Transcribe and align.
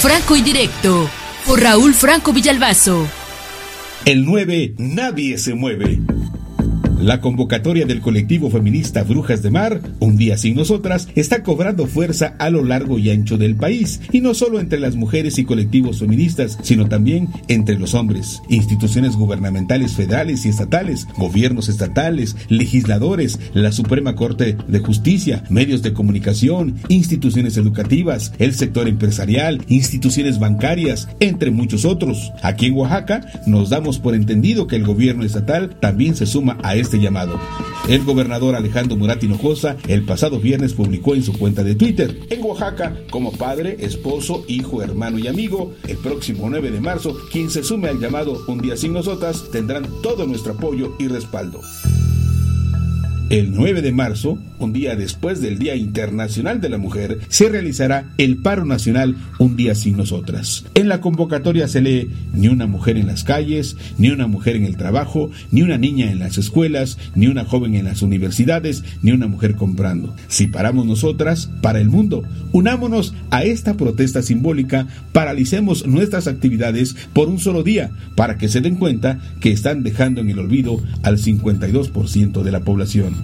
Franco 0.00 0.34
y 0.34 0.40
directo 0.40 1.10
por 1.46 1.60
Raúl 1.60 1.92
Franco 1.92 2.32
Villalbazo. 2.32 3.06
El 4.06 4.24
9, 4.24 4.76
nadie 4.78 5.36
se 5.36 5.52
mueve. 5.52 6.00
La 7.00 7.22
convocatoria 7.22 7.86
del 7.86 8.02
colectivo 8.02 8.50
feminista 8.50 9.04
Brujas 9.04 9.42
de 9.42 9.50
Mar, 9.50 9.80
Un 10.00 10.18
día 10.18 10.36
sin 10.36 10.54
nosotras, 10.54 11.08
está 11.14 11.42
cobrando 11.42 11.86
fuerza 11.86 12.34
a 12.38 12.50
lo 12.50 12.62
largo 12.62 12.98
y 12.98 13.08
ancho 13.08 13.38
del 13.38 13.56
país, 13.56 14.02
y 14.12 14.20
no 14.20 14.34
solo 14.34 14.60
entre 14.60 14.78
las 14.78 14.96
mujeres 14.96 15.38
y 15.38 15.44
colectivos 15.44 16.00
feministas, 16.00 16.58
sino 16.62 16.88
también 16.88 17.28
entre 17.48 17.78
los 17.78 17.94
hombres, 17.94 18.42
instituciones 18.50 19.16
gubernamentales 19.16 19.92
federales 19.92 20.44
y 20.44 20.50
estatales, 20.50 21.08
gobiernos 21.16 21.70
estatales, 21.70 22.36
legisladores, 22.48 23.40
la 23.54 23.72
Suprema 23.72 24.14
Corte 24.14 24.58
de 24.68 24.78
Justicia, 24.80 25.42
medios 25.48 25.80
de 25.80 25.94
comunicación, 25.94 26.74
instituciones 26.88 27.56
educativas, 27.56 28.34
el 28.38 28.54
sector 28.54 28.88
empresarial, 28.88 29.64
instituciones 29.68 30.38
bancarias, 30.38 31.08
entre 31.20 31.50
muchos 31.50 31.86
otros. 31.86 32.30
Aquí 32.42 32.66
en 32.66 32.74
Oaxaca 32.74 33.24
nos 33.46 33.70
damos 33.70 33.98
por 33.98 34.14
entendido 34.14 34.66
que 34.66 34.76
el 34.76 34.84
gobierno 34.84 35.24
estatal 35.24 35.76
también 35.80 36.14
se 36.14 36.26
suma 36.26 36.58
a 36.62 36.76
este 36.76 36.89
este 36.90 36.98
llamado. 36.98 37.38
El 37.88 38.04
gobernador 38.04 38.56
Alejandro 38.56 38.96
Murat 38.96 39.22
Hinojosa 39.22 39.76
el 39.86 40.02
pasado 40.04 40.40
viernes 40.40 40.74
publicó 40.74 41.14
en 41.14 41.22
su 41.22 41.32
cuenta 41.38 41.62
de 41.62 41.76
Twitter, 41.76 42.18
en 42.28 42.42
Oaxaca, 42.42 42.96
como 43.10 43.30
padre, 43.30 43.76
esposo, 43.78 44.44
hijo, 44.48 44.82
hermano 44.82 45.18
y 45.18 45.28
amigo, 45.28 45.72
el 45.86 45.98
próximo 45.98 46.50
9 46.50 46.72
de 46.72 46.80
marzo, 46.80 47.16
quien 47.30 47.48
se 47.48 47.62
sume 47.62 47.88
al 47.88 48.00
llamado 48.00 48.42
Un 48.48 48.60
día 48.60 48.76
sin 48.76 48.92
nosotras 48.92 49.50
tendrán 49.52 49.86
todo 50.02 50.26
nuestro 50.26 50.54
apoyo 50.54 50.96
y 50.98 51.06
respaldo. 51.06 51.60
El 53.30 53.52
9 53.54 53.80
de 53.80 53.92
marzo, 53.92 54.40
un 54.58 54.72
día 54.72 54.96
después 54.96 55.40
del 55.40 55.60
Día 55.60 55.76
Internacional 55.76 56.60
de 56.60 56.68
la 56.68 56.78
Mujer, 56.78 57.20
se 57.28 57.48
realizará 57.48 58.10
el 58.18 58.38
paro 58.38 58.64
nacional 58.64 59.14
Un 59.38 59.54
día 59.54 59.76
sin 59.76 59.96
nosotras. 59.96 60.64
En 60.74 60.88
la 60.88 61.00
convocatoria 61.00 61.68
se 61.68 61.80
lee 61.80 62.10
ni 62.34 62.48
una 62.48 62.66
mujer 62.66 62.96
en 62.96 63.06
las 63.06 63.22
calles, 63.22 63.76
ni 63.98 64.10
una 64.10 64.26
mujer 64.26 64.56
en 64.56 64.64
el 64.64 64.76
trabajo, 64.76 65.30
ni 65.52 65.62
una 65.62 65.78
niña 65.78 66.10
en 66.10 66.18
las 66.18 66.38
escuelas, 66.38 66.98
ni 67.14 67.28
una 67.28 67.44
joven 67.44 67.76
en 67.76 67.84
las 67.84 68.02
universidades, 68.02 68.82
ni 69.00 69.12
una 69.12 69.28
mujer 69.28 69.54
comprando. 69.54 70.12
Si 70.26 70.48
paramos 70.48 70.84
nosotras, 70.84 71.50
para 71.62 71.80
el 71.80 71.88
mundo. 71.88 72.24
Unámonos 72.50 73.14
a 73.30 73.44
esta 73.44 73.74
protesta 73.74 74.22
simbólica, 74.22 74.88
paralicemos 75.12 75.86
nuestras 75.86 76.26
actividades 76.26 76.96
por 77.12 77.28
un 77.28 77.38
solo 77.38 77.62
día, 77.62 77.92
para 78.16 78.38
que 78.38 78.48
se 78.48 78.60
den 78.60 78.74
cuenta 78.74 79.20
que 79.38 79.52
están 79.52 79.84
dejando 79.84 80.20
en 80.20 80.30
el 80.30 80.40
olvido 80.40 80.82
al 81.04 81.18
52% 81.18 82.42
de 82.42 82.50
la 82.50 82.60
población. 82.60 83.19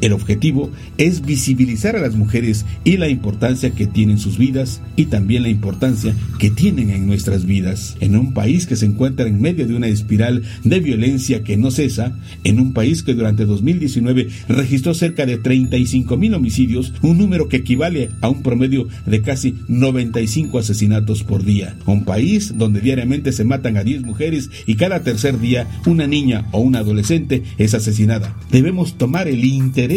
El 0.00 0.12
objetivo 0.12 0.70
es 0.96 1.24
visibilizar 1.24 1.94
a 1.94 2.00
las 2.00 2.14
mujeres 2.14 2.64
y 2.84 2.96
la 2.96 3.08
importancia 3.08 3.70
que 3.70 3.86
tienen 3.86 4.18
sus 4.18 4.38
vidas 4.38 4.80
y 4.96 5.06
también 5.06 5.42
la 5.42 5.50
importancia 5.50 6.14
que 6.38 6.50
tienen 6.50 6.90
en 6.90 7.06
nuestras 7.06 7.44
vidas. 7.44 7.96
En 8.00 8.16
un 8.16 8.32
país 8.32 8.66
que 8.66 8.76
se 8.76 8.86
encuentra 8.86 9.26
en 9.26 9.40
medio 9.40 9.66
de 9.66 9.74
una 9.74 9.88
espiral 9.88 10.42
de 10.64 10.80
violencia 10.80 11.42
que 11.42 11.58
no 11.58 11.70
cesa, 11.70 12.16
en 12.44 12.60
un 12.60 12.72
país 12.72 13.02
que 13.02 13.14
durante 13.14 13.44
2019 13.44 14.28
registró 14.48 14.94
cerca 14.94 15.26
de 15.26 15.36
35 15.36 16.16
mil 16.16 16.34
homicidios, 16.34 16.94
un 17.02 17.18
número 17.18 17.48
que 17.48 17.58
equivale 17.58 18.10
a 18.22 18.30
un 18.30 18.42
promedio 18.42 18.88
de 19.04 19.20
casi 19.20 19.54
95 19.68 20.58
asesinatos 20.58 21.24
por 21.24 21.44
día. 21.44 21.76
Un 21.84 22.04
país 22.04 22.56
donde 22.56 22.80
diariamente 22.80 23.32
se 23.32 23.44
matan 23.44 23.76
a 23.76 23.84
10 23.84 24.02
mujeres 24.02 24.50
y 24.66 24.76
cada 24.76 25.02
tercer 25.02 25.38
día 25.38 25.68
una 25.86 26.06
niña 26.06 26.46
o 26.52 26.60
un 26.60 26.76
adolescente 26.76 27.42
es 27.58 27.74
asesinada. 27.74 28.36
Debemos 28.50 28.96
tomar 28.96 29.28
el 29.28 29.44
interés 29.44 29.89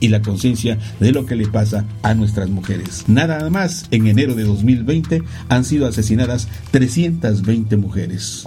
y 0.00 0.08
la 0.08 0.22
conciencia 0.22 0.78
de 1.00 1.12
lo 1.12 1.26
que 1.26 1.34
le 1.34 1.48
pasa 1.48 1.84
a 2.02 2.14
nuestras 2.14 2.48
mujeres. 2.48 3.04
Nada 3.08 3.50
más, 3.50 3.86
en 3.90 4.06
enero 4.06 4.34
de 4.34 4.44
2020 4.44 5.22
han 5.48 5.64
sido 5.64 5.86
asesinadas 5.86 6.48
320 6.70 7.76
mujeres. 7.76 8.44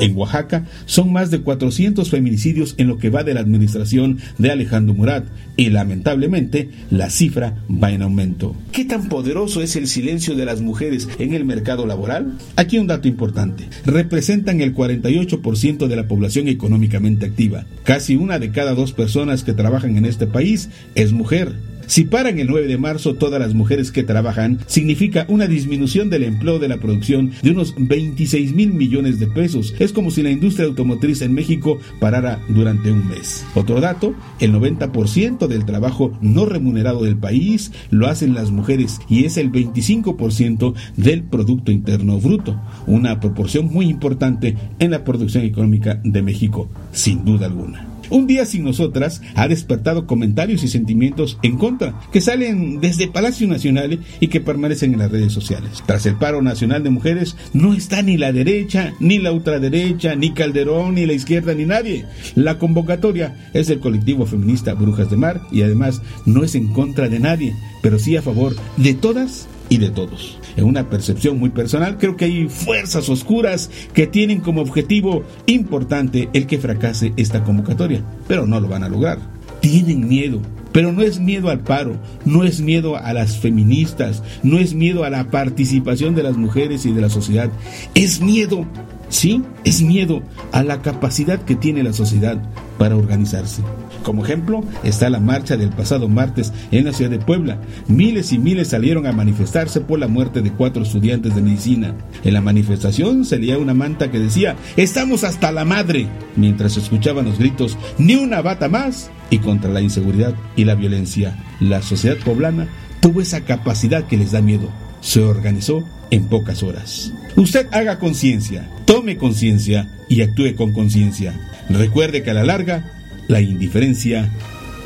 En 0.00 0.16
Oaxaca 0.16 0.66
son 0.86 1.12
más 1.12 1.30
de 1.30 1.40
400 1.40 2.10
feminicidios 2.10 2.74
en 2.78 2.88
lo 2.88 2.98
que 2.98 3.10
va 3.10 3.22
de 3.22 3.34
la 3.34 3.40
administración 3.40 4.18
de 4.38 4.50
Alejandro 4.50 4.94
Murat 4.94 5.24
y 5.56 5.70
lamentablemente 5.70 6.70
la 6.90 7.10
cifra 7.10 7.62
va 7.70 7.92
en 7.92 8.02
aumento. 8.02 8.56
¿Qué 8.72 8.84
tan 8.84 9.08
poderoso 9.08 9.62
es 9.62 9.76
el 9.76 9.86
silencio 9.86 10.34
de 10.34 10.44
las 10.46 10.60
mujeres 10.60 11.08
en 11.18 11.34
el 11.34 11.44
mercado 11.44 11.86
laboral? 11.86 12.38
Aquí 12.56 12.78
un 12.78 12.86
dato 12.86 13.08
importante. 13.08 13.68
Representan 13.84 14.60
el 14.60 14.74
48% 14.74 15.86
de 15.86 15.96
la 15.96 16.08
población 16.08 16.48
económicamente 16.48 17.26
activa. 17.26 17.66
Casi 17.84 18.16
una 18.16 18.38
de 18.38 18.50
cada 18.50 18.74
dos 18.74 18.92
personas 18.92 19.44
que 19.44 19.52
trabajan 19.52 19.96
en 19.96 20.06
este 20.06 20.26
país 20.26 20.70
es 20.94 21.12
mujer. 21.12 21.69
Si 21.90 22.04
paran 22.04 22.38
el 22.38 22.46
9 22.46 22.68
de 22.68 22.78
marzo 22.78 23.16
todas 23.16 23.40
las 23.40 23.52
mujeres 23.52 23.90
que 23.90 24.04
trabajan, 24.04 24.60
significa 24.68 25.26
una 25.26 25.48
disminución 25.48 26.08
del 26.08 26.22
empleo 26.22 26.60
de 26.60 26.68
la 26.68 26.76
producción 26.76 27.32
de 27.42 27.50
unos 27.50 27.74
26 27.76 28.54
mil 28.54 28.72
millones 28.72 29.18
de 29.18 29.26
pesos. 29.26 29.74
Es 29.80 29.92
como 29.92 30.12
si 30.12 30.22
la 30.22 30.30
industria 30.30 30.68
automotriz 30.68 31.20
en 31.20 31.34
México 31.34 31.80
parara 31.98 32.40
durante 32.46 32.92
un 32.92 33.08
mes. 33.08 33.44
Otro 33.56 33.80
dato, 33.80 34.14
el 34.38 34.52
90% 34.52 35.48
del 35.48 35.64
trabajo 35.64 36.16
no 36.20 36.46
remunerado 36.46 37.02
del 37.02 37.16
país 37.16 37.72
lo 37.90 38.06
hacen 38.06 38.34
las 38.34 38.52
mujeres 38.52 39.00
y 39.08 39.24
es 39.24 39.36
el 39.36 39.50
25% 39.50 40.74
del 40.96 41.24
Producto 41.24 41.72
Interno 41.72 42.20
Bruto, 42.20 42.56
una 42.86 43.18
proporción 43.18 43.66
muy 43.66 43.86
importante 43.86 44.56
en 44.78 44.92
la 44.92 45.02
producción 45.02 45.42
económica 45.42 46.00
de 46.04 46.22
México, 46.22 46.70
sin 46.92 47.24
duda 47.24 47.46
alguna. 47.46 47.99
Un 48.10 48.26
día 48.26 48.44
sin 48.44 48.64
nosotras 48.64 49.22
ha 49.36 49.48
despertado 49.48 50.06
comentarios 50.06 50.64
y 50.64 50.68
sentimientos 50.68 51.38
en 51.42 51.56
contra 51.56 51.94
que 52.12 52.20
salen 52.20 52.80
desde 52.80 53.08
Palacio 53.08 53.46
Nacional 53.46 54.00
y 54.18 54.28
que 54.28 54.40
permanecen 54.40 54.92
en 54.92 54.98
las 54.98 55.12
redes 55.12 55.32
sociales. 55.32 55.82
Tras 55.86 56.06
el 56.06 56.16
paro 56.16 56.42
nacional 56.42 56.82
de 56.82 56.90
mujeres 56.90 57.36
no 57.52 57.72
está 57.72 58.02
ni 58.02 58.16
la 58.16 58.32
derecha, 58.32 58.94
ni 58.98 59.18
la 59.18 59.32
ultraderecha, 59.32 60.16
ni 60.16 60.32
Calderón, 60.32 60.96
ni 60.96 61.06
la 61.06 61.12
izquierda, 61.12 61.54
ni 61.54 61.64
nadie. 61.64 62.04
La 62.34 62.58
convocatoria 62.58 63.50
es 63.54 63.68
del 63.68 63.80
colectivo 63.80 64.26
feminista 64.26 64.74
Brujas 64.74 65.10
de 65.10 65.16
Mar 65.16 65.42
y 65.52 65.62
además 65.62 66.02
no 66.26 66.42
es 66.42 66.54
en 66.54 66.72
contra 66.72 67.08
de 67.08 67.20
nadie, 67.20 67.54
pero 67.82 67.98
sí 67.98 68.16
a 68.16 68.22
favor 68.22 68.56
de 68.76 68.94
todas 68.94 69.48
y 69.70 69.78
de 69.78 69.88
todos. 69.88 70.38
En 70.56 70.64
una 70.64 70.90
percepción 70.90 71.38
muy 71.38 71.48
personal, 71.48 71.96
creo 71.96 72.16
que 72.16 72.26
hay 72.26 72.48
fuerzas 72.50 73.08
oscuras 73.08 73.70
que 73.94 74.06
tienen 74.06 74.40
como 74.40 74.60
objetivo 74.60 75.24
importante 75.46 76.28
el 76.34 76.46
que 76.46 76.58
fracase 76.58 77.14
esta 77.16 77.42
convocatoria, 77.42 78.04
pero 78.28 78.46
no 78.46 78.60
lo 78.60 78.68
van 78.68 78.82
a 78.82 78.90
lograr. 78.90 79.18
Tienen 79.60 80.06
miedo, 80.06 80.42
pero 80.72 80.92
no 80.92 81.02
es 81.02 81.20
miedo 81.20 81.48
al 81.48 81.60
paro, 81.60 81.96
no 82.24 82.44
es 82.44 82.60
miedo 82.60 82.96
a 82.96 83.12
las 83.12 83.38
feministas, 83.38 84.22
no 84.42 84.58
es 84.58 84.74
miedo 84.74 85.04
a 85.04 85.10
la 85.10 85.30
participación 85.30 86.14
de 86.14 86.24
las 86.24 86.36
mujeres 86.36 86.84
y 86.84 86.92
de 86.92 87.00
la 87.00 87.08
sociedad, 87.08 87.50
es 87.94 88.20
miedo, 88.20 88.66
sí, 89.08 89.42
es 89.64 89.82
miedo 89.82 90.22
a 90.52 90.64
la 90.64 90.82
capacidad 90.82 91.40
que 91.42 91.54
tiene 91.54 91.82
la 91.82 91.92
sociedad 91.92 92.42
para 92.80 92.96
organizarse. 92.96 93.60
Como 94.02 94.24
ejemplo 94.24 94.64
está 94.84 95.10
la 95.10 95.20
marcha 95.20 95.58
del 95.58 95.68
pasado 95.68 96.08
martes 96.08 96.50
en 96.70 96.86
la 96.86 96.94
ciudad 96.94 97.10
de 97.10 97.18
Puebla. 97.18 97.58
Miles 97.88 98.32
y 98.32 98.38
miles 98.38 98.68
salieron 98.68 99.06
a 99.06 99.12
manifestarse 99.12 99.82
por 99.82 99.98
la 99.98 100.08
muerte 100.08 100.40
de 100.40 100.50
cuatro 100.50 100.82
estudiantes 100.82 101.34
de 101.34 101.42
medicina. 101.42 101.94
En 102.24 102.32
la 102.32 102.40
manifestación 102.40 103.26
se 103.26 103.38
leía 103.38 103.58
una 103.58 103.74
manta 103.74 104.10
que 104.10 104.18
decía, 104.18 104.56
estamos 104.78 105.24
hasta 105.24 105.52
la 105.52 105.66
madre, 105.66 106.06
mientras 106.36 106.78
escuchaban 106.78 107.26
los 107.26 107.38
gritos, 107.38 107.76
ni 107.98 108.14
una 108.14 108.40
bata 108.40 108.70
más, 108.70 109.10
y 109.28 109.40
contra 109.40 109.70
la 109.70 109.82
inseguridad 109.82 110.34
y 110.56 110.64
la 110.64 110.74
violencia. 110.74 111.36
La 111.60 111.82
sociedad 111.82 112.16
poblana 112.24 112.66
tuvo 113.00 113.20
esa 113.20 113.42
capacidad 113.42 114.04
que 114.06 114.16
les 114.16 114.32
da 114.32 114.40
miedo. 114.40 114.70
Se 115.02 115.22
organizó 115.22 115.84
en 116.10 116.24
pocas 116.28 116.62
horas. 116.62 117.12
Usted 117.36 117.66
haga 117.72 117.98
conciencia, 117.98 118.70
tome 118.86 119.18
conciencia 119.18 119.86
y 120.08 120.22
actúe 120.22 120.54
con 120.56 120.72
conciencia. 120.72 121.38
Recuerde 121.70 122.22
que 122.22 122.30
a 122.30 122.34
la 122.34 122.44
larga 122.44 122.84
la 123.28 123.40
indiferencia 123.40 124.28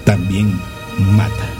también 0.04 0.58
mata. 0.98 1.53